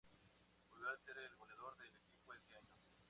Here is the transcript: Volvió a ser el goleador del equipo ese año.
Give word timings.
Volvió 0.71 0.89
a 0.89 0.97
ser 0.97 1.15
el 1.19 1.35
goleador 1.35 1.77
del 1.77 1.93
equipo 1.95 2.33
ese 2.33 2.55
año. 2.57 2.75